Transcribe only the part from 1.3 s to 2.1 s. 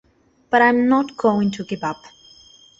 to give up.